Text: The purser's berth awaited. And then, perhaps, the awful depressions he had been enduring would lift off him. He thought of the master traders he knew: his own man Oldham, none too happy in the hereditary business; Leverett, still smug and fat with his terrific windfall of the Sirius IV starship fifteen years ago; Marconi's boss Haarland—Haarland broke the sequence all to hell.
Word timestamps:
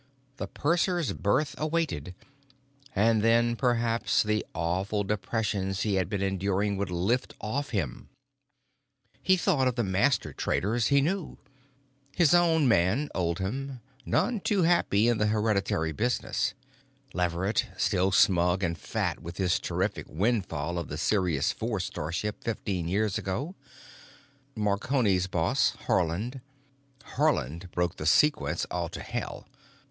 The 0.37 0.47
purser's 0.47 1.13
berth 1.13 1.53
awaited. 1.59 2.15
And 2.95 3.21
then, 3.21 3.55
perhaps, 3.55 4.23
the 4.23 4.43
awful 4.55 5.03
depressions 5.03 5.81
he 5.83 5.93
had 5.93 6.09
been 6.09 6.23
enduring 6.23 6.75
would 6.77 6.89
lift 6.89 7.35
off 7.39 7.69
him. 7.69 8.09
He 9.21 9.37
thought 9.37 9.67
of 9.67 9.75
the 9.75 9.83
master 9.83 10.33
traders 10.33 10.87
he 10.87 11.01
knew: 11.01 11.37
his 12.15 12.33
own 12.33 12.67
man 12.67 13.09
Oldham, 13.13 13.79
none 14.03 14.39
too 14.39 14.63
happy 14.63 15.07
in 15.07 15.19
the 15.19 15.27
hereditary 15.27 15.91
business; 15.91 16.55
Leverett, 17.13 17.67
still 17.77 18.11
smug 18.11 18.63
and 18.63 18.75
fat 18.79 19.19
with 19.19 19.37
his 19.37 19.59
terrific 19.59 20.07
windfall 20.09 20.79
of 20.79 20.87
the 20.87 20.97
Sirius 20.97 21.53
IV 21.53 21.79
starship 21.83 22.43
fifteen 22.43 22.87
years 22.87 23.19
ago; 23.19 23.53
Marconi's 24.55 25.27
boss 25.27 25.75
Haarland—Haarland 25.85 27.69
broke 27.69 27.97
the 27.97 28.07
sequence 28.07 28.65
all 28.71 28.89
to 28.89 29.01
hell. 29.03 29.45